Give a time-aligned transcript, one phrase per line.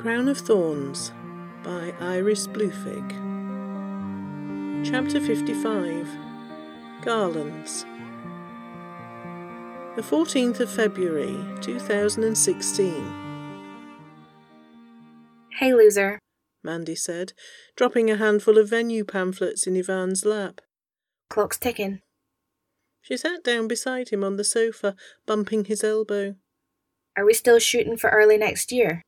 [0.00, 1.12] Crown of Thorns
[1.62, 3.06] by Iris Bluefig.
[4.82, 6.08] Chapter 55
[7.02, 7.84] Garlands.
[9.96, 13.12] The 14th of February 2016.
[15.58, 16.18] Hey, loser.
[16.64, 17.34] Mandy said,
[17.76, 20.62] dropping a handful of venue pamphlets in Ivan's lap.
[21.28, 22.00] Clock's ticking.
[23.02, 26.36] She sat down beside him on the sofa, bumping his elbow.
[27.18, 29.02] Are we still shooting for early next year?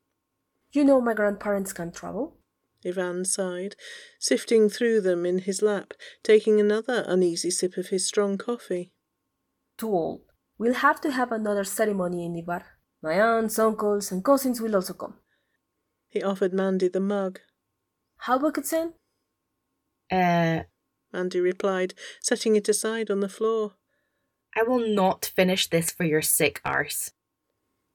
[0.72, 2.38] You know my grandparents can't travel.
[2.84, 3.76] Ivan sighed,
[4.18, 8.92] sifting through them in his lap, taking another uneasy sip of his strong coffee.
[9.78, 10.22] Too old.
[10.58, 12.62] We'll have to have another ceremony in Ibar.
[13.02, 15.14] My aunts, uncles, and cousins will also come.
[16.08, 17.40] He offered Mandy the mug.
[18.18, 18.92] How about Kutsen?
[20.10, 20.64] Uh,
[21.12, 23.74] Mandy replied, setting it aside on the floor.
[24.56, 27.12] I will not finish this for your sick arse.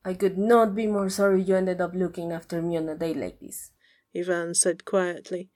[0.07, 3.13] I could not be more sorry you ended up looking after me on a day
[3.13, 3.71] like this.
[4.15, 5.49] Ivan said quietly.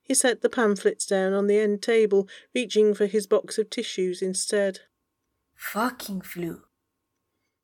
[0.00, 4.22] He set the pamphlets down on the end table, reaching for his box of tissues
[4.22, 4.78] instead.
[5.56, 6.62] Fucking flu.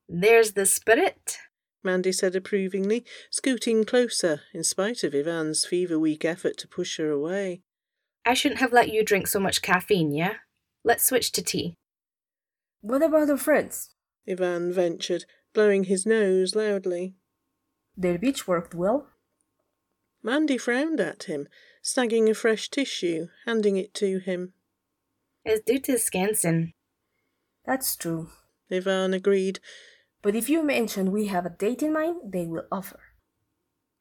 [0.08, 1.38] There's the spirit.
[1.84, 7.12] Mandy said approvingly, scooting closer, in spite of Ivan's fever weak effort to push her
[7.12, 7.62] away.
[8.26, 10.34] I shouldn't have let you drink so much caffeine, yeah?
[10.82, 11.76] Let's switch to tea.
[12.80, 13.90] What about our friends?
[14.28, 17.14] Ivan ventured, blowing his nose loudly.
[17.96, 19.08] Their beach worked well.
[20.22, 21.48] Mandy frowned at him,
[21.82, 24.52] snagging a fresh tissue, handing it to him.
[25.44, 26.72] It's due to Skansen.
[27.66, 28.30] That's true.
[28.70, 29.60] Ivan agreed.
[30.22, 33.00] But if you mention we have a date in mind, they will offer.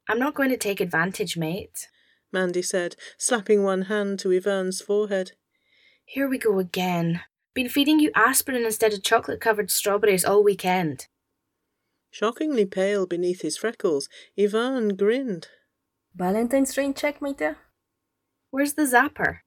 [0.07, 1.87] I'm not going to take advantage, mate.
[2.31, 5.31] Mandy said, slapping one hand to Ivan's forehead.
[6.05, 7.21] Here we go again.
[7.53, 11.07] Been feeding you aspirin instead of chocolate covered strawberries all weekend.
[12.11, 15.47] Shockingly pale beneath his freckles, Ivan grinned.
[16.13, 17.41] Valentine's rain check, mate?
[18.49, 19.39] Where's the zapper?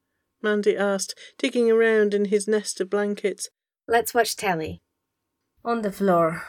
[0.43, 3.51] Mandy asked, digging around in his nest of blankets.
[3.87, 4.83] Let's watch telly.
[5.63, 6.43] On the floor.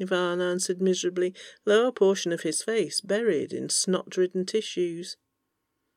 [0.00, 1.34] Ivan answered miserably,
[1.66, 5.16] lower portion of his face buried in snot ridden tissues.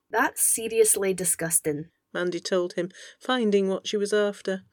[0.10, 2.90] That's seriously disgusting, Mandy told him,
[3.20, 4.64] finding what she was after.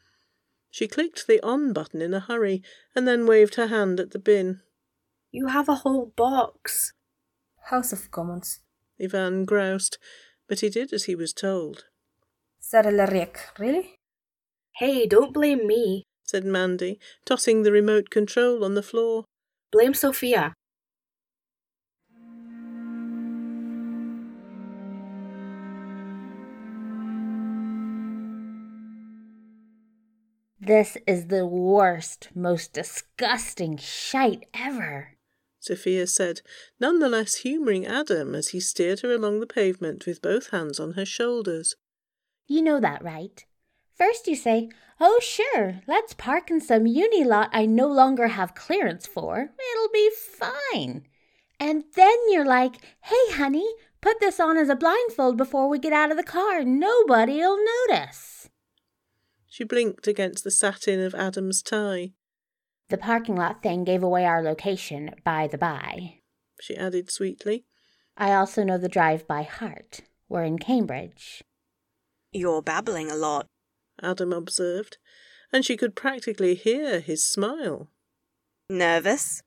[0.71, 2.63] She clicked the on button in a hurry
[2.95, 4.61] and then waved her hand at the bin.
[5.31, 6.93] You have a whole box.
[7.71, 8.61] House of Commons.
[9.01, 9.99] Ivan groused,
[10.49, 11.85] but he did as he was told.
[12.61, 13.95] Sarelariek, really?
[14.77, 19.25] Hey, don't blame me, said Mandy, tossing the remote control on the floor.
[19.71, 20.55] Blame Sophia.
[30.69, 35.17] This is the worst, most disgusting shite ever,
[35.59, 36.43] Sophia said,
[36.79, 40.79] none the less humouring Adam as he steered her along the pavement with both hands
[40.79, 41.75] on her shoulders.
[42.47, 43.47] You know that, right?
[43.95, 44.69] First you say,
[45.01, 49.39] Oh, sure, let's park in some uni lot I no longer have clearance for.
[49.73, 51.07] It'll be fine.
[51.59, 52.75] And then you're like,
[53.05, 53.67] Hey, honey,
[54.03, 56.63] put this on as a blindfold before we get out of the car.
[56.63, 57.57] Nobody'll
[57.89, 58.38] notice.
[59.59, 62.13] She blinked against the satin of Adam's tie.
[62.91, 66.21] The parking lot thing gave away our location, by the by.
[66.61, 67.65] She added sweetly.
[68.17, 70.03] I also know the drive by heart.
[70.29, 71.43] We're in Cambridge.
[72.31, 73.47] You're babbling a lot,
[74.01, 74.99] Adam observed,
[75.53, 77.91] and she could practically hear his smile.
[78.71, 79.43] Nervous?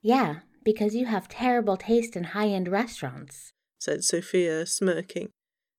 [0.00, 5.30] Yeah, because you have terrible taste in high end restaurants, said Sophia, smirking.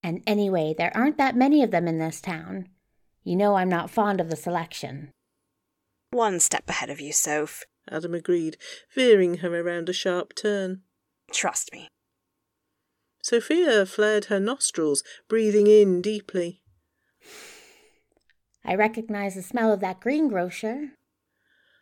[0.04, 2.68] And anyway, there aren't that many of them in this town.
[3.28, 5.12] You know I'm not fond of the selection.
[6.12, 8.56] One step ahead of you, Soph, Adam agreed,
[8.96, 10.84] veering her around a sharp turn.
[11.34, 11.90] Trust me.
[13.22, 16.62] Sophia flared her nostrils, breathing in deeply.
[18.64, 20.92] I recognize the smell of that greengrocer.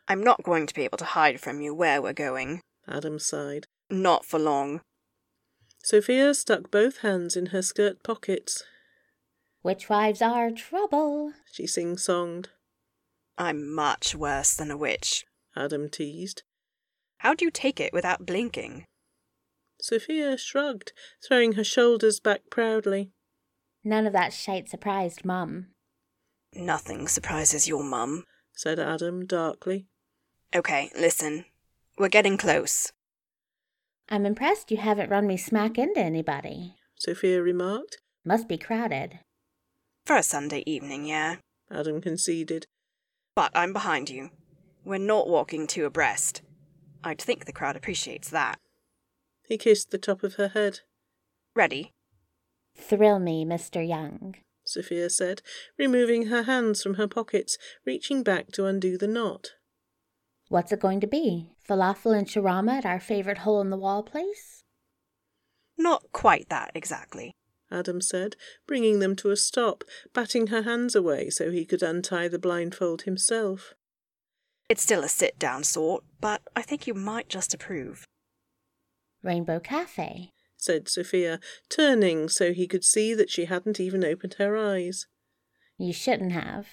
[0.08, 2.62] I'm not going to be able to hide from you where we're going.
[2.88, 3.68] Adam sighed.
[3.92, 4.82] Not for long.
[5.84, 8.64] Sophia stuck both hands in her skirt pockets.
[9.66, 12.50] Witch wives are trouble, she sing songed.
[13.36, 15.26] I'm much worse than a witch,
[15.56, 16.44] Adam teased.
[17.18, 18.86] How do you take it without blinking?
[19.82, 20.94] Sophia shrugged,
[21.28, 23.10] throwing her shoulders back proudly.
[23.84, 25.72] None of that shite surprised Mum.
[26.54, 29.88] Nothing surprises your mum, said Adam darkly.
[30.56, 31.46] Okay, listen.
[31.98, 32.92] We're getting close.
[34.10, 37.98] I'm impressed you haven't run me smack into anybody, Sophia remarked.
[38.24, 39.22] Must be crowded.
[40.06, 41.38] For a Sunday evening, yeah,
[41.72, 42.68] Adam conceded.
[43.36, 44.30] But I'm behind you.
[44.84, 46.44] We're not walking two abreast.
[47.04, 48.60] I'd think the crowd appreciates that.
[49.48, 50.82] He kissed the top of her head.
[51.56, 51.92] Ready?
[52.78, 53.88] Thrill me, Mr.
[53.88, 54.36] Young.
[54.64, 55.42] Sophia said,
[55.78, 59.54] removing her hands from her pockets, reaching back to undo the knot.
[60.50, 61.50] What's it going to be?
[61.68, 64.64] Falafel and shawarma at our favorite hole in the wall place?
[65.80, 67.34] Not quite that, exactly.
[67.76, 69.84] Adam said, bringing them to a stop,
[70.14, 73.74] batting her hands away so he could untie the blindfold himself.
[74.70, 78.08] It's still a sit down sort, but I think you might just approve.
[79.22, 81.40] Rainbow Cafe, said Sophia,
[81.70, 85.06] turning so he could see that she hadn't even opened her eyes.
[85.78, 86.68] You shouldn't have.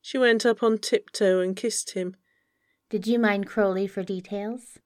[0.00, 2.16] She went up on tiptoe and kissed him.
[2.90, 4.78] Did you mind Crowley for details?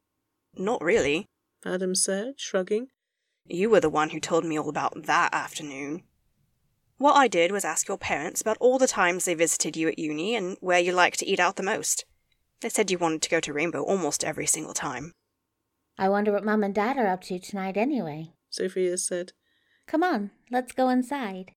[0.54, 1.26] Not really,
[1.64, 2.88] Adam said, shrugging.
[3.48, 6.02] You were the one who told me all about that afternoon.
[6.98, 9.98] What I did was ask your parents about all the times they visited you at
[9.98, 12.04] uni and where you liked to eat out the most.
[12.60, 15.12] They said you wanted to go to Rainbow almost every single time.
[15.98, 18.32] I wonder what Mum and Dad are up to tonight anyway.
[18.50, 19.32] Sophia said.
[19.86, 21.52] Come on, let's go inside.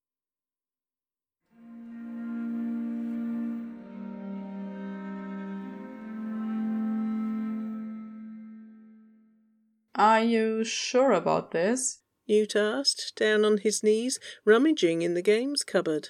[9.95, 12.01] Are you sure about this?
[12.27, 16.09] Newt asked, down on his knees, rummaging in the games cupboard.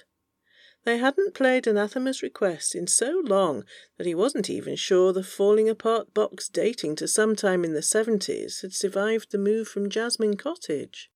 [0.84, 3.64] They hadn't played Anathema's request in so long
[3.98, 8.60] that he wasn't even sure the falling apart box dating to sometime in the seventies
[8.62, 11.10] had survived the move from Jasmine Cottage.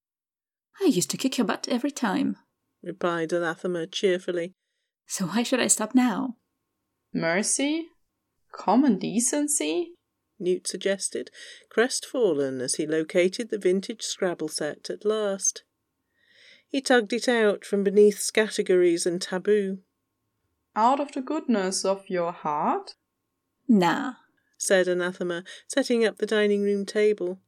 [0.82, 2.36] I used to kick your butt every time,
[2.82, 4.52] replied Anathema cheerfully.
[5.06, 6.36] So why should I stop now?
[7.12, 7.88] Mercy?
[8.52, 9.94] Common decency?
[10.44, 11.30] Newt suggested,
[11.68, 15.64] crestfallen as he located the vintage Scrabble set at last.
[16.68, 19.78] He tugged it out from beneath categories and taboo.
[20.76, 22.94] Out of the goodness of your heart?
[23.68, 24.14] Nah,
[24.58, 27.40] said Anathema, setting up the dining room table.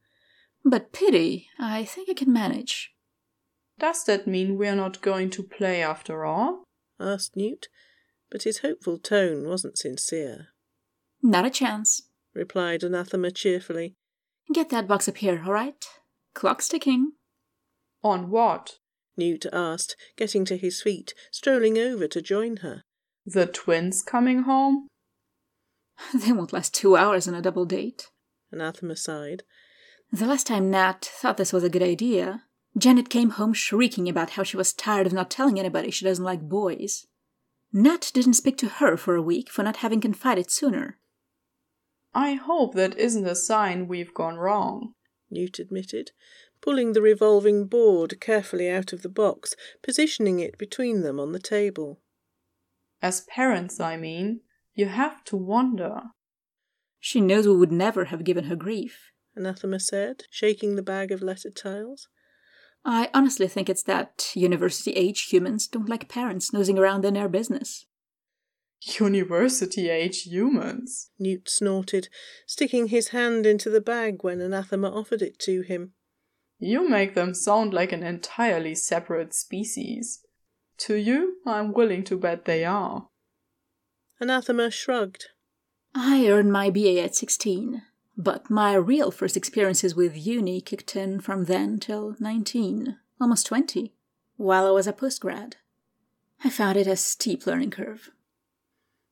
[0.65, 2.95] But pity, I think I can manage.
[3.79, 6.65] Does that mean we're not going to play after all?
[6.99, 7.69] asked Newt,
[8.31, 10.49] but his hopeful tone wasn't sincere.
[11.23, 12.03] Not a chance,
[12.37, 13.94] replied Anathema cheerfully.
[14.53, 15.85] Get that box up here, all right?
[16.35, 17.12] Clock's ticking.
[18.05, 18.79] On what?
[19.17, 22.83] Newt asked, getting to his feet, strolling over to join her.
[23.25, 24.88] The twins coming home?
[26.15, 28.11] They won't last two hours on a double date.
[28.53, 29.43] Anathema sighed.
[30.12, 32.44] The last time Nat thought this was a good idea,
[32.79, 36.25] Janet came home shrieking about how she was tired of not telling anybody she doesn't
[36.25, 37.06] like boys.
[37.73, 40.99] Nat didn't speak to her for a week for not having confided sooner.
[42.17, 44.95] I hope that isn't a sign we've gone wrong,
[45.31, 46.13] Newt admitted,
[46.63, 51.39] pulling the revolving board carefully out of the box, positioning it between them on the
[51.39, 52.01] table.
[53.03, 54.41] As parents, I mean,
[54.75, 56.01] you have to wonder.
[57.01, 61.21] She knows we would never have given her grief, Anathema said, shaking the bag of
[61.21, 62.09] lettered tiles.
[62.83, 67.29] I honestly think it's that university age humans don't like parents nosing around in their
[67.29, 67.85] business.
[69.00, 72.09] University age humans, Newt snorted,
[72.47, 75.93] sticking his hand into the bag when Anathema offered it to him.
[76.59, 80.25] You make them sound like an entirely separate species.
[80.79, 83.09] To you, I'm willing to bet they are.
[84.21, 85.26] Anathema shrugged.
[85.95, 87.83] I earned my BA at 16,
[88.16, 93.93] but my real first experiences with uni kicked in from then till 19, almost 20,
[94.37, 95.55] while I was a postgrad.
[96.45, 98.11] I found it a steep learning curve.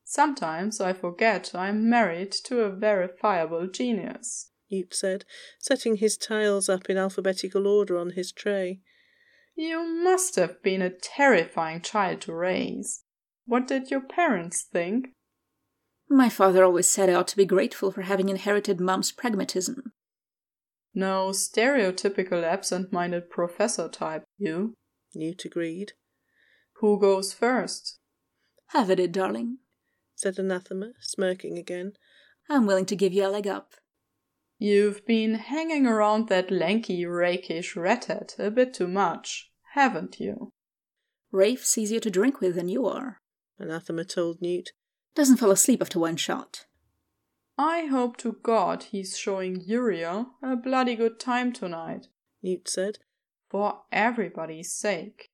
[0.07, 5.25] Sometimes I forget I'm married to a verifiable genius, Newt said,
[5.59, 8.81] setting his tiles up in alphabetical order on his tray.
[9.55, 13.03] You must have been a terrifying child to raise.
[13.45, 15.07] What did your parents think?
[16.07, 19.91] My father always said I ought to be grateful for having inherited Mum's pragmatism.
[20.93, 24.75] No stereotypical absent minded professor type, you.
[25.15, 25.93] Newt agreed.
[26.75, 27.97] Who goes first?
[28.67, 29.59] Have at it, darling,
[30.25, 31.93] said Anathema, smirking again.
[32.49, 33.75] I'm willing to give you a leg up.
[34.57, 40.49] You've been hanging around that lanky, rakish redhead a bit too much, haven't you?
[41.31, 43.21] Rafe's easier to drink with than you are,
[43.59, 44.71] Anathema told Newt.
[45.13, 46.65] Doesn't fall asleep after one shot.
[47.55, 52.07] I hope to God he's showing Uriel a bloody good time tonight,
[52.41, 52.97] Newt said.
[53.51, 55.29] For everybody's sake.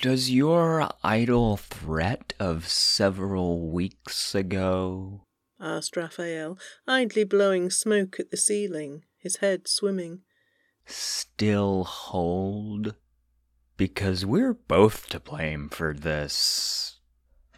[0.00, 5.26] Does your idle threat of several weeks ago?
[5.60, 6.56] asked Raphael,
[6.88, 10.22] idly blowing smoke at the ceiling, his head swimming.
[10.86, 12.94] Still hold?
[13.76, 17.00] Because we're both to blame for this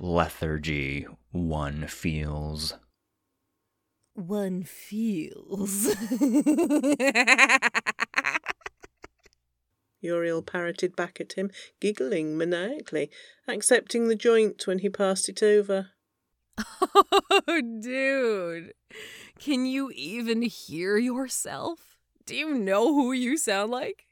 [0.00, 2.74] lethargy one feels.
[4.14, 5.94] One feels.
[10.02, 13.10] Uriel parroted back at him, giggling maniacally,
[13.48, 15.90] accepting the joint when he passed it over.
[16.58, 18.74] oh, dude.
[19.38, 21.96] Can you even hear yourself?
[22.26, 24.06] Do you know who you sound like?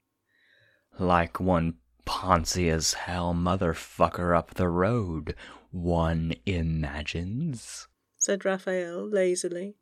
[0.98, 1.74] Like one
[2.06, 5.34] poncy as hell motherfucker up the road,
[5.70, 7.86] one imagines,
[8.18, 9.76] said Raphael lazily.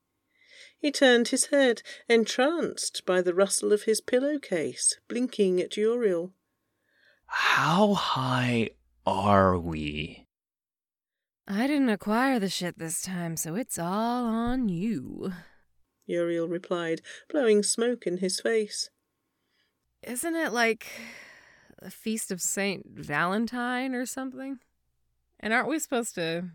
[0.80, 6.32] He turned his head, entranced by the rustle of his pillowcase, blinking at Uriel.
[7.26, 8.70] How high
[9.04, 10.26] are we?
[11.48, 15.32] I didn't acquire the shit this time, so it's all on you.
[16.06, 18.90] Uriel replied, blowing smoke in his face.
[20.02, 20.86] Isn't it like
[21.82, 24.58] the feast of Saint Valentine or something?
[25.40, 26.50] And aren't we supposed to,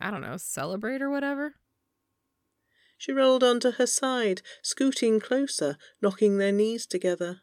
[0.00, 1.54] I don't know, celebrate or whatever?
[3.02, 7.40] She rolled onto her side, scooting closer, knocking their knees together.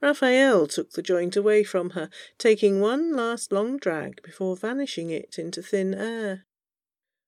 [0.00, 2.08] Raphael took the joint away from her,
[2.38, 6.46] taking one last long drag before vanishing it into thin air.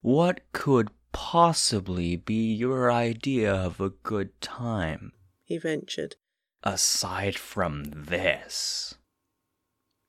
[0.00, 5.12] What could possibly be your idea of a good time?
[5.45, 6.16] he ventured.
[6.62, 8.95] Aside from this.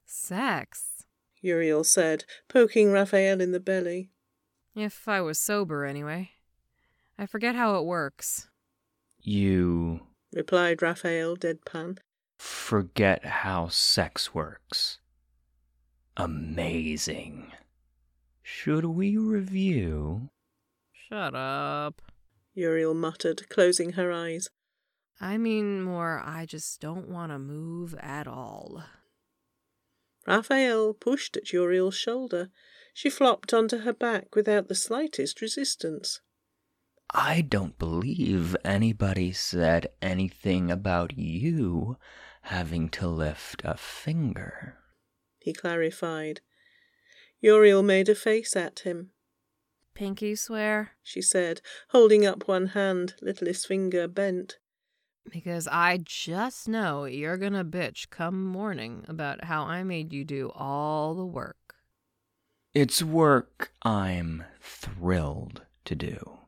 [0.05, 1.03] Sex,
[1.41, 4.11] Uriel said, poking Raphael in the belly.
[4.73, 6.31] If I was sober, anyway.
[7.19, 8.47] I forget how it works.
[9.21, 11.97] You, replied Raphael deadpan,
[12.37, 14.99] forget how sex works.
[16.15, 17.51] Amazing.
[18.41, 20.29] Should we review?
[20.93, 22.01] Shut up.
[22.53, 24.47] Uriel muttered, closing her eyes.
[25.19, 28.85] I mean more, I just don't want to move at all.
[30.25, 32.49] Raphael pushed at Uriel's shoulder.
[32.93, 36.21] She flopped onto her back without the slightest resistance.
[37.11, 41.97] I don't believe anybody said anything about you
[42.43, 44.77] having to lift a finger.
[45.39, 46.41] He clarified.
[47.41, 49.11] Uriel made a face at him.
[49.95, 50.91] Pinky swear?
[51.01, 54.59] She said, holding up one hand, littlest finger bent.
[55.29, 60.51] Because I just know you're gonna bitch come morning about how I made you do
[60.55, 61.75] all the work.
[62.73, 66.38] It's work I'm thrilled to do.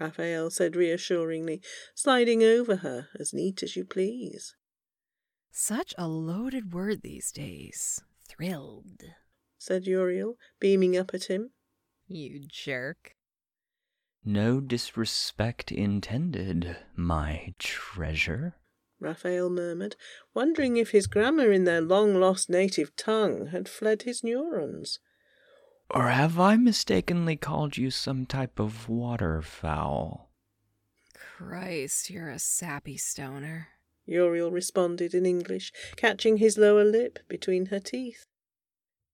[0.00, 1.60] Raphael said reassuringly,
[1.94, 4.54] sliding over her, as neat as you please.
[5.50, 8.02] Such a loaded word these days.
[8.28, 9.02] Thrilled,
[9.58, 11.50] said Uriel, beaming up at him.
[12.06, 13.16] You jerk.
[14.24, 18.56] No disrespect intended, my treasure.
[19.00, 19.96] Raphael murmured,
[20.34, 24.98] wondering if his grammar in their long lost native tongue had fled his neurons.
[25.90, 30.30] Or have I mistakenly called you some type of waterfowl?
[31.14, 33.68] Christ, you're a sappy stoner.
[34.04, 38.24] Uriel responded in English, catching his lower lip between her teeth.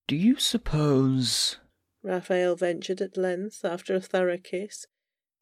[0.06, 1.58] Do you suppose,
[2.02, 4.86] Raphael ventured at length after a thorough kiss,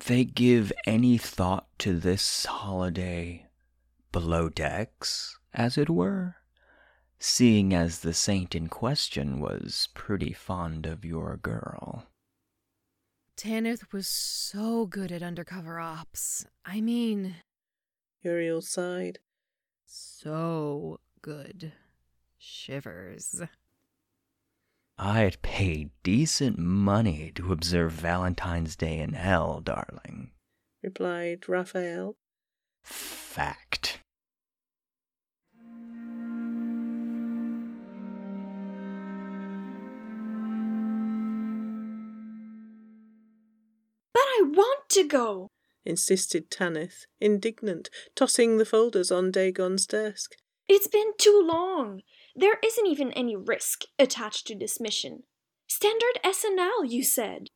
[0.06, 3.46] they give any thought to this holiday
[4.10, 6.36] below decks, as it were?
[7.23, 12.07] Seeing as the saint in question was pretty fond of your girl.
[13.37, 16.45] Tanith was so good at undercover ops.
[16.64, 17.37] I mean,
[18.23, 19.21] Uriel sighed.
[19.87, 21.73] So good.
[22.38, 23.43] Shivers.
[24.99, 30.33] I'd pay decent money to observe Valentine's Day in hell, darling,
[30.83, 32.17] replied Raphael.
[32.83, 34.00] Fact.
[44.52, 45.50] Want to go,
[45.85, 50.37] insisted Tanith, indignant, tossing the folders on Dagon's desk.
[50.68, 52.02] It's been too long.
[52.35, 55.25] There isn't even any risk attached to this mission.
[55.68, 57.49] Standard SNL, you said.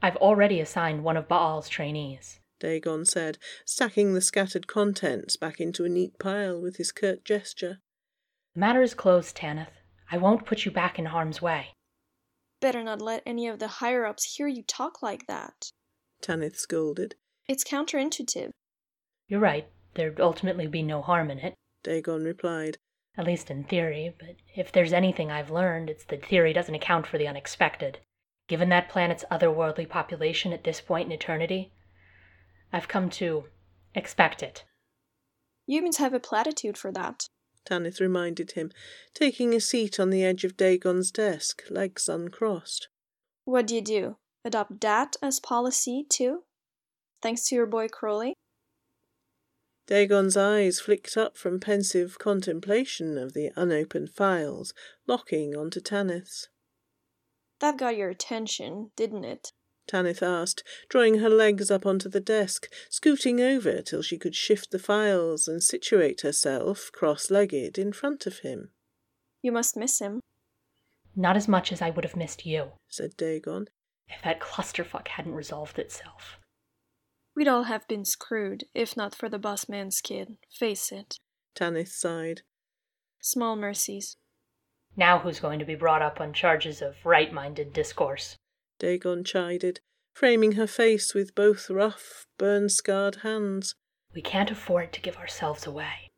[0.00, 5.84] I've already assigned one of Baal's trainees, Dagon said, stacking the scattered contents back into
[5.84, 7.80] a neat pile with his curt gesture.
[8.54, 9.68] The matter is closed, Tanith.
[10.10, 11.68] I won't put you back in harm's way.
[12.60, 15.70] Better not let any of the higher ups hear you talk like that.
[16.20, 17.14] Tanith scolded.
[17.46, 18.50] It's counterintuitive.
[19.26, 19.68] You're right.
[19.94, 21.54] There'd ultimately be no harm in it.
[21.82, 22.76] Dagon replied.
[23.16, 27.06] At least in theory, but if there's anything I've learned, it's that theory doesn't account
[27.06, 27.98] for the unexpected.
[28.46, 31.72] Given that planet's otherworldly population at this point in eternity,
[32.72, 33.44] I've come to
[33.94, 34.64] expect it.
[35.66, 37.28] Humans have a platitude for that,
[37.68, 38.72] Tanith reminded him,
[39.12, 42.88] taking a seat on the edge of Dagon's desk, legs uncrossed.
[43.44, 44.16] What do you do?
[44.48, 46.44] Adopt that as policy, too?
[47.20, 48.32] Thanks to your boy Crowley?
[49.86, 54.72] Dagon's eyes flicked up from pensive contemplation of the unopened files,
[55.06, 56.48] locking onto Tanith's.
[57.60, 59.52] That got your attention, didn't it?
[59.86, 64.70] Tanith asked, drawing her legs up onto the desk, scooting over till she could shift
[64.70, 68.70] the files and situate herself, cross legged, in front of him.
[69.42, 70.20] You must miss him.
[71.14, 73.68] Not as much as I would have missed you, said Dagon.
[74.08, 76.38] If that clusterfuck hadn't resolved itself.
[77.34, 80.38] We'd all have been screwed, if not for the boss man's kid.
[80.50, 81.18] Face it.
[81.54, 82.42] Tanith sighed.
[83.20, 84.16] Small mercies.
[84.96, 88.36] Now who's going to be brought up on charges of right minded discourse?
[88.78, 89.80] Dagon chided,
[90.12, 93.74] framing her face with both rough, burn scarred hands.
[94.14, 96.10] We can't afford to give ourselves away.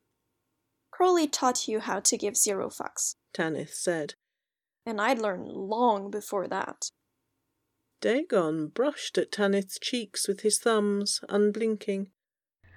[0.91, 4.15] Crowley taught you how to give zero fucks, Tanith said.
[4.87, 6.91] And I'd learned long before that.
[8.01, 12.11] Dagon brushed at Tanith's cheeks with his thumbs, unblinking.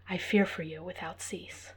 [0.09, 1.73] I fear for you without cease.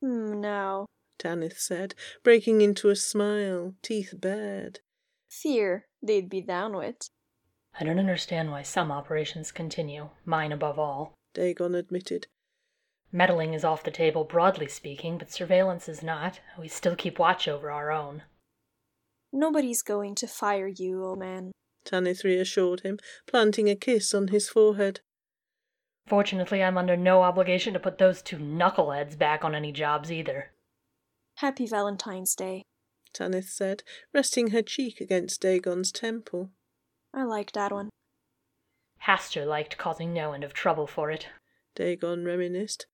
[0.00, 0.86] Hmm, now,
[1.18, 4.80] Tanith said, breaking into a smile, teeth bared.
[5.28, 7.08] Fear they'd be down with.
[7.80, 11.14] I don't understand why some operations continue, mine above all.
[11.34, 12.28] Dagon admitted.
[13.10, 16.40] Meddling is off the table, broadly speaking, but surveillance is not.
[16.58, 18.22] We still keep watch over our own.
[19.32, 21.50] Nobody's going to fire you, old man.
[21.84, 25.00] Tanith reassured him, planting a kiss on his forehead.
[26.06, 30.52] Fortunately, I'm under no obligation to put those two knuckleheads back on any jobs either.
[31.36, 32.62] Happy Valentine's Day.
[33.12, 36.50] Tanith said, resting her cheek against Dagon's temple.
[37.12, 37.90] I like that one.
[39.06, 41.28] Hastur liked causing no end of trouble for it.
[41.74, 42.86] Dagon reminisced.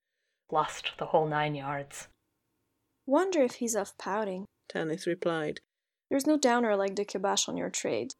[0.51, 2.07] Lost the whole nine yards.
[3.05, 4.45] Wonder if he's off pouting.
[4.69, 5.59] Tanith replied.
[6.09, 8.13] There's no downer like the kibosh on your trade.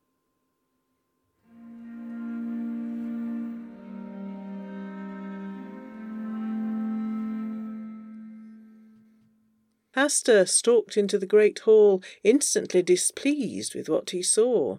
[9.96, 14.78] Hastur stalked into the great hall, instantly displeased with what he saw,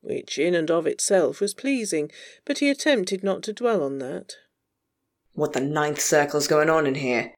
[0.00, 2.10] which in and of itself was pleasing,
[2.44, 4.36] but he attempted not to dwell on that.
[5.34, 7.34] What the ninth circle's going on in here?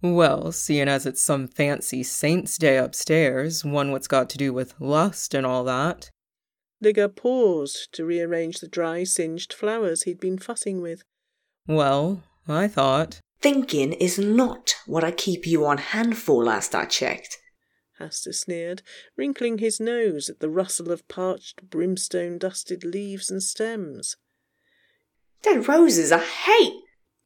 [0.00, 4.74] Well, seeing as it's some fancy saint's day upstairs, one what's got to do with
[4.80, 6.10] lust and all that.
[6.82, 11.02] Ligur paused to rearrange the dry, singed flowers he'd been fussing with.
[11.68, 13.20] Well, I thought.
[13.42, 17.38] Thinking is not what I keep you on hand for, last I checked.
[17.98, 18.82] Hastur sneered,
[19.16, 24.16] wrinkling his nose at the rustle of parched, brimstone dusted leaves and stems.
[25.42, 26.82] Dead roses I hate!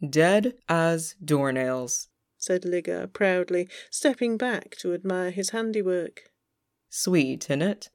[0.08, 6.30] Dead as doornails, said Ligur proudly, stepping back to admire his handiwork.
[6.88, 7.90] Sweet, innit?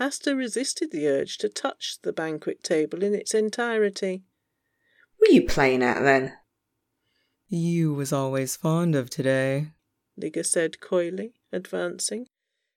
[0.00, 4.24] Hastur resisted the urge to touch the banquet table in its entirety.
[5.20, 6.32] Were you playing at then?
[7.52, 9.72] You was always fond of today,
[10.16, 12.28] Ligur said coyly, advancing.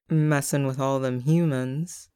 [0.09, 2.09] Messin' with all them humans.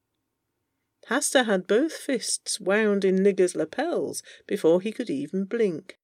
[1.07, 5.99] Hastur had both fists wound in Ligur's lapels before he could even blink.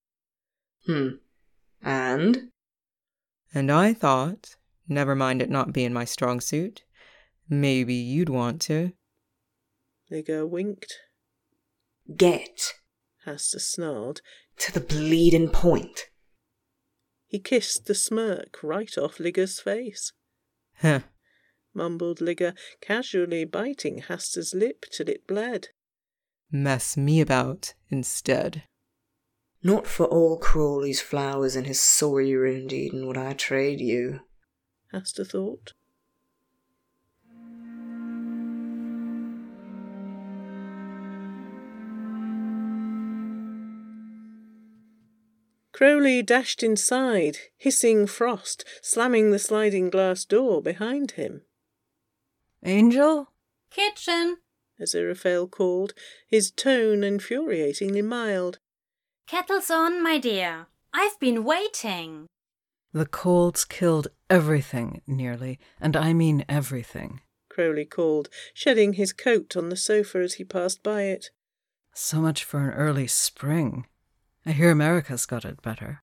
[0.86, 1.16] Hmm.
[1.82, 2.50] And?
[3.52, 4.54] And I thought,
[4.86, 6.84] never mind it not being my strong suit,
[7.48, 8.92] maybe you'd want to.
[10.08, 10.94] Ligur winked.
[12.16, 12.74] Get,
[13.26, 14.20] Hastur snarled,
[14.58, 16.10] to the bleeding point.
[17.34, 20.12] He kissed the smirk right off Ligur's face.
[20.76, 21.00] Huh,
[21.74, 25.70] mumbled Ligur, casually biting Hastur's lip till it bled.
[26.52, 28.62] Mess me about instead.
[29.64, 34.20] Not for all Crawley's flowers and his sorry ruined Eden would I trade you,
[34.92, 35.72] Hastur thought.
[45.74, 51.42] Crowley dashed inside, hissing frost, slamming the sliding glass door behind him.
[52.62, 53.32] Angel?
[53.70, 54.36] Kitchen!
[54.80, 55.92] Aziraphale called,
[56.28, 58.60] his tone infuriatingly mild.
[59.26, 60.68] Kettle's on, my dear.
[60.92, 62.26] I've been waiting.
[62.92, 67.20] The colds killed everything, nearly, and I mean everything.
[67.48, 71.30] Crowley called, shedding his coat on the sofa as he passed by it.
[71.94, 73.86] So much for an early spring.
[74.46, 76.02] I hear America's got it better.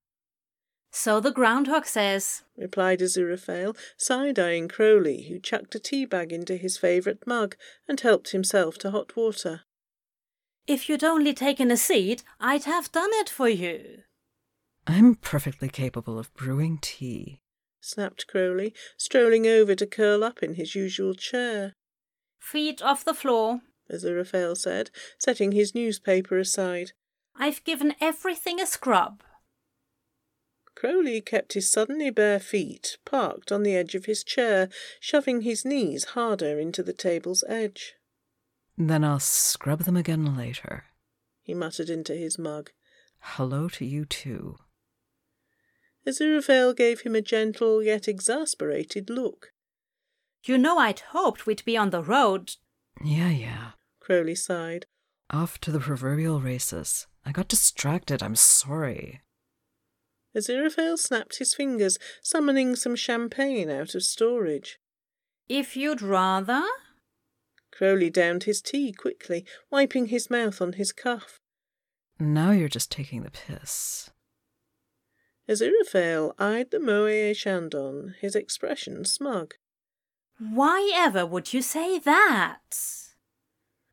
[0.90, 6.76] So the groundhog says, replied Aziraphale, side-eyeing Crowley, who chucked a tea bag into his
[6.76, 7.56] favourite mug
[7.88, 9.62] and helped himself to hot water.
[10.66, 14.02] If you'd only taken a seat, I'd have done it for you.
[14.86, 17.40] I'm perfectly capable of brewing tea.
[17.80, 21.72] snapped Crowley, strolling over to curl up in his usual chair.
[22.38, 26.92] Feet off the floor, Aziraphale said, setting his newspaper aside.
[27.36, 29.22] I've given everything a scrub.
[30.74, 34.68] Crowley kept his suddenly bare feet parked on the edge of his chair,
[34.98, 37.94] shoving his knees harder into the table's edge.
[38.76, 40.84] Then I'll scrub them again later.
[41.42, 42.70] He muttered into his mug.
[43.20, 44.56] Hello to you too.
[46.06, 49.52] Aziraphale gave him a gentle yet exasperated look.
[50.44, 52.56] You know I'd hoped we'd be on the road.
[53.04, 53.70] Yeah, yeah.
[54.00, 54.86] Crowley sighed.
[55.32, 57.06] Off to the proverbial races.
[57.24, 59.22] I got distracted, I'm sorry.
[60.36, 64.78] Aziraphale snapped his fingers, summoning some champagne out of storage.
[65.48, 66.62] If you'd rather?
[67.70, 71.40] Crowley downed his tea quickly, wiping his mouth on his cuff.
[72.18, 74.10] Now you're just taking the piss.
[75.48, 79.54] Aziraphale eyed the Moët Chandon, his expression smug.
[80.38, 82.60] Why ever would you say that?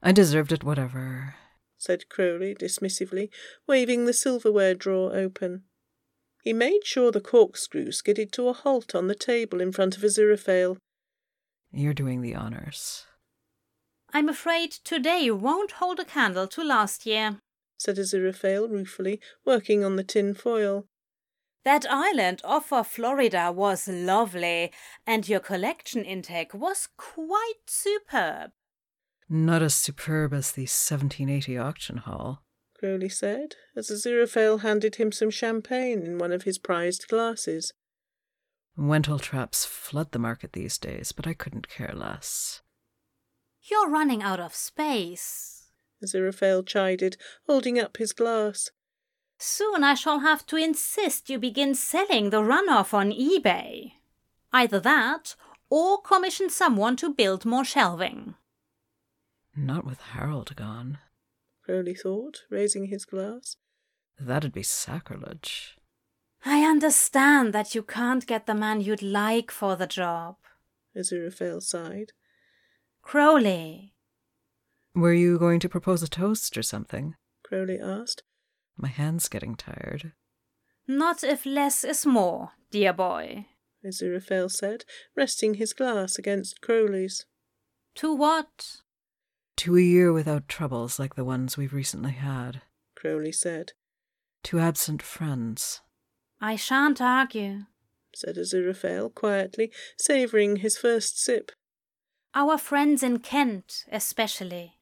[0.01, 1.35] I deserved it, whatever,
[1.77, 3.29] said Crowley dismissively,
[3.67, 5.63] waving the silverware drawer open.
[6.41, 10.03] He made sure the corkscrew skidded to a halt on the table in front of
[10.03, 10.77] Aziraphale.
[11.71, 13.05] You're doing the honors.
[14.13, 17.39] I'm afraid today won't hold a candle to last year,
[17.77, 20.85] said Aziraphale ruefully, working on the tin foil.
[21.65, 24.71] That island off of Florida was lovely,
[25.05, 28.51] and your collection intake was quite superb.
[29.29, 32.41] Not as superb as the 1780 auction hall,
[32.79, 37.73] Crowley said, as Aziraphale handed him some champagne in one of his prized glasses.
[38.77, 42.61] Wentletraps flood the market these days, but I couldn't care less.
[43.61, 45.71] You're running out of space,
[46.03, 48.71] Aziraphale chided, holding up his glass.
[49.37, 53.91] Soon I shall have to insist you begin selling the runoff on eBay.
[54.51, 55.35] Either that,
[55.69, 58.35] or commission someone to build more shelving.
[59.55, 60.99] Not with Harold gone.
[61.63, 63.57] Crowley thought, raising his glass.
[64.19, 65.77] That'd be sacrilege.
[66.45, 70.37] I understand that you can't get the man you'd like for the job.
[70.95, 72.13] Aziraphale sighed.
[73.01, 73.93] Crowley.
[74.95, 77.15] Were you going to propose a toast or something?
[77.43, 78.23] Crowley asked.
[78.77, 80.13] My hand's getting tired.
[80.87, 83.45] Not if less is more, dear boy,
[83.85, 84.85] Aziraphale said,
[85.15, 87.25] resting his glass against Crowley's.
[87.95, 88.77] To what?
[89.59, 92.61] To a year without troubles like the ones we've recently had,
[92.95, 93.73] Crowley said.
[94.43, 95.81] To absent friends.
[96.39, 97.65] I shan't argue,
[98.15, 101.51] said Aziraphale quietly, savouring his first sip.
[102.33, 104.79] Our friends in Kent, especially.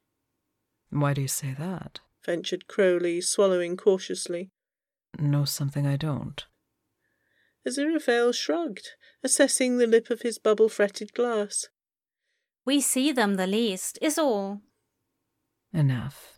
[0.91, 2.01] Why do you say that?
[2.23, 4.51] ventured Crowley, swallowing cautiously.
[5.17, 6.45] Know something I don't.
[7.67, 8.89] Aziraphale shrugged,
[9.23, 11.65] assessing the lip of his bubble fretted glass.
[12.63, 14.61] We see them the least, is all.
[15.73, 16.37] Enough,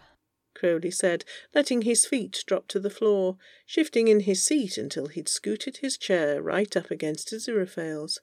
[0.60, 1.24] Crowley said,
[1.56, 5.98] letting his feet drop to the floor, shifting in his seat until he'd scooted his
[5.98, 8.20] chair right up against Aziraphale's.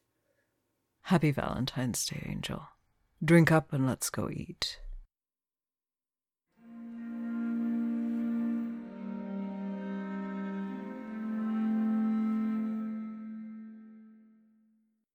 [1.02, 2.68] Happy Valentine's Day, Angel.
[3.24, 4.80] Drink up and let's go eat.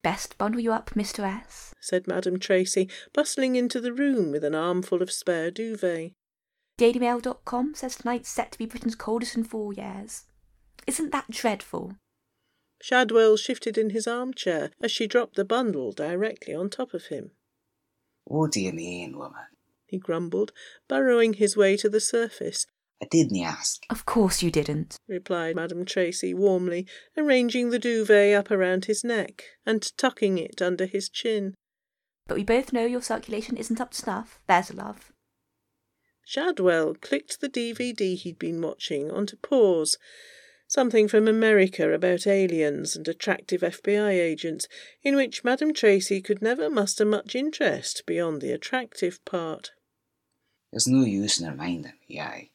[0.03, 1.23] Best bundle you up, Mr.
[1.23, 6.13] S, said Madame Tracy, bustling into the room with an armful of spare duvet.
[6.79, 10.23] DailyMail.com says tonight's set to be Britain's coldest in four years.
[10.87, 11.97] Isn't that dreadful?
[12.81, 17.31] Shadwell shifted in his armchair as she dropped the bundle directly on top of him.
[18.23, 19.45] What do you mean, woman?
[19.85, 20.51] He grumbled,
[20.87, 22.65] burrowing his way to the surface.
[23.01, 23.81] I didn't ask.
[23.89, 26.85] Of course you didn't, replied Madame Tracy warmly,
[27.17, 31.55] arranging the duvet up around his neck and tucking it under his chin.
[32.27, 34.39] But we both know your circulation isn't up to snuff.
[34.47, 35.11] There's a love.
[36.23, 39.97] Shadwell clicked the DVD he'd been watching onto pause.
[40.67, 44.67] Something from America about aliens and attractive FBI agents,
[45.03, 49.71] in which Madame Tracy could never muster much interest beyond the attractive part.
[50.71, 52.50] There's no use in reminding me, aye.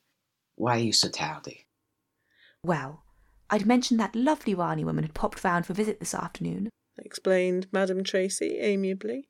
[0.57, 1.67] Why are you so tardy?
[2.63, 3.05] Well,
[3.49, 7.69] I'd mentioned that lovely Rani woman had popped round for a visit this afternoon, explained
[7.71, 9.29] Madame Tracy amiably.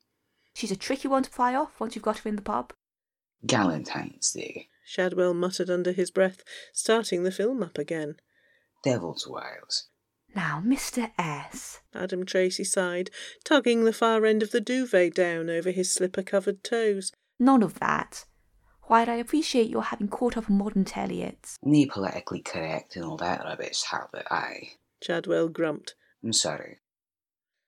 [0.55, 2.73] She's a tricky one to fly off once you've got her in the pub.
[3.45, 8.17] Galentine's Day, Shadwell muttered under his breath, starting the film up again.
[8.83, 9.89] Devil's Wiles.
[10.35, 11.11] Now, Mr.
[11.19, 11.81] S.
[11.95, 13.11] Madame Tracy sighed,
[13.45, 17.13] tugging the far end of the duvet down over his slipper covered toes.
[17.39, 18.25] None of that.
[18.87, 21.59] While I appreciate your having caught up on modern telly, it's.
[21.65, 24.75] Me politically correct and all that rubbish, Harbert, aye.
[25.03, 25.97] Shadwell grumped.
[26.23, 26.79] I'm sorry.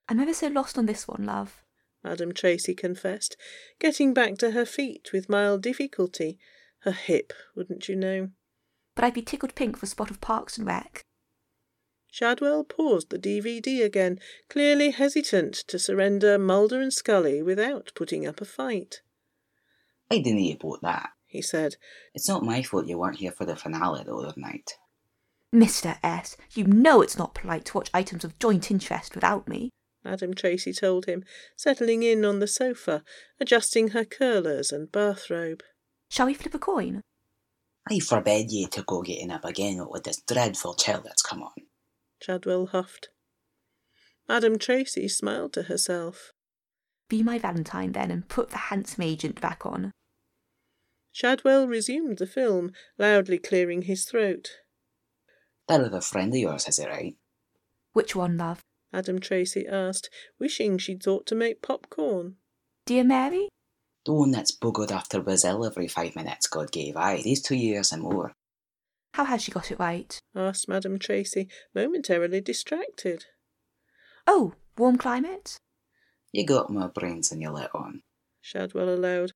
[0.07, 1.61] I'm ever so lost on this one, love.
[2.05, 3.35] Madame Tracy confessed,
[3.79, 6.39] getting back to her feet with mild difficulty.
[6.83, 8.29] Her hip, wouldn't you know?
[8.95, 11.03] But I'd be tickled pink for a Spot of Parks and Rec.
[12.09, 18.39] Shadwell paused the DVD again, clearly hesitant to surrender Mulder and Scully without putting up
[18.39, 19.01] a fight.
[20.09, 21.11] Why didn't you bought that?
[21.27, 21.75] he said.
[22.15, 24.71] It's not my fault you weren't here for the finale the other night.
[25.53, 25.97] Mr.
[26.03, 29.69] S., you know it's not polite to watch items of joint interest without me.
[30.03, 31.23] Madame Tracy told him,
[31.55, 33.03] settling in on the sofa,
[33.39, 35.61] adjusting her curlers and bathrobe.
[36.09, 37.01] Shall we flip a coin?
[37.87, 41.51] I forbid ye to go getting up again with this dreadful chill that's come on.
[42.21, 43.09] Shadwell huffed.
[44.27, 46.31] Madame Tracy smiled to herself.
[47.09, 49.91] Be my Valentine then and put the handsome agent back on.
[51.11, 54.49] Shadwell resumed the film, loudly clearing his throat.
[55.67, 57.15] That other friend of yours, has it right?
[57.93, 58.61] Which one, love?
[58.91, 62.35] Madame Tracy asked, wishing she'd thought to make popcorn.
[62.85, 63.49] Dear Mary?
[64.05, 67.91] The one that's buggered after Brazil every five minutes God gave aye, these two years
[67.91, 68.33] and more.
[69.13, 70.17] How has she got it right?
[70.35, 73.25] asked Madame Tracy, momentarily distracted.
[74.25, 75.57] Oh, warm climate?
[76.31, 78.01] You got more brains than you let on.
[78.41, 79.31] Shadwell allowed.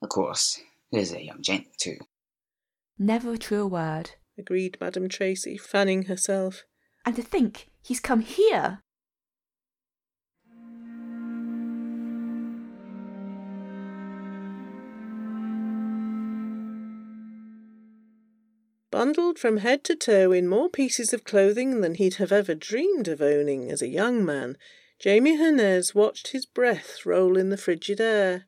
[0.00, 1.96] Of course, he's a young gent too.
[2.98, 6.64] Never a truer word, agreed Madame Tracy, fanning herself.
[7.04, 8.80] And to think he's come here.
[18.90, 23.06] Bundled from head to toe in more pieces of clothing than he'd have ever dreamed
[23.06, 24.56] of owning as a young man,
[24.98, 28.47] Jamie Hernez watched his breath roll in the frigid air.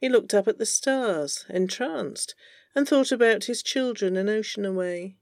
[0.00, 2.34] He looked up at the stars, entranced,
[2.74, 5.16] and thought about his children an ocean away.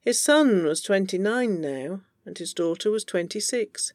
[0.00, 3.92] His son was twenty-nine now, and his daughter was twenty-six.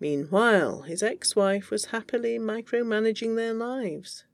[0.00, 4.24] Meanwhile, his ex-wife was happily micromanaging their lives.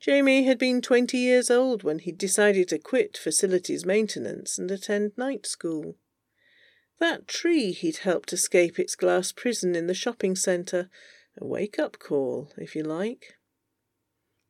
[0.00, 5.12] Jamie had been twenty years old when he decided to quit facilities maintenance and attend
[5.16, 5.96] night school.
[7.00, 10.88] That tree he'd helped escape its glass prison in the shopping centre,
[11.40, 13.34] a wake-up call, if you like.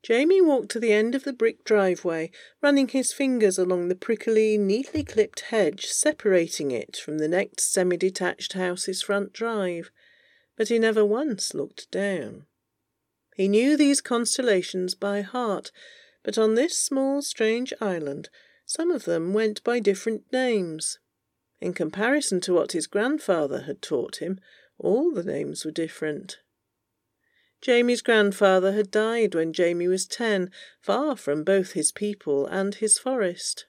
[0.03, 2.31] Jamie walked to the end of the brick driveway,
[2.63, 8.53] running his fingers along the prickly, neatly clipped hedge separating it from the next semi-detached
[8.53, 9.91] house's front drive,
[10.57, 12.47] but he never once looked down.
[13.35, 15.71] He knew these constellations by heart,
[16.23, 18.29] but on this small, strange island,
[18.65, 20.99] some of them went by different names.
[21.61, 24.41] In comparison to what his grandfather had taught him,
[24.79, 26.39] all the names were different.
[27.61, 32.99] Jamie's grandfather had died when Jamie was ten, far from both his people and his
[32.99, 33.67] forest.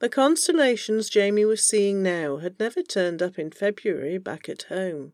[0.00, 5.12] The constellations Jamie was seeing now had never turned up in February back at home.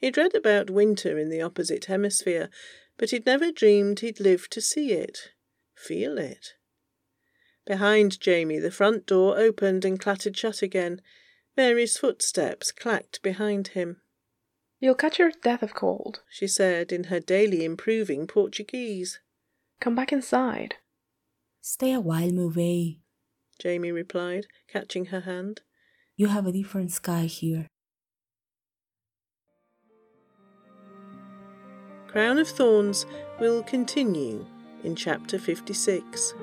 [0.00, 2.48] He'd read about winter in the opposite hemisphere,
[2.96, 5.32] but he'd never dreamed he'd live to see it,
[5.74, 6.54] feel it.
[7.66, 11.02] Behind Jamie, the front door opened and clattered shut again.
[11.56, 14.00] Mary's footsteps clacked behind him.
[14.80, 19.20] You'll catch your death of cold, she said in her daily improving Portuguese.
[19.78, 20.76] Come back inside.
[21.60, 22.96] Stay a while, Mouvet,
[23.58, 25.60] Jamie replied, catching her hand.
[26.16, 27.66] You have a different sky here.
[32.08, 33.04] Crown of Thorns
[33.38, 34.46] will continue
[34.82, 36.34] in chapter 56.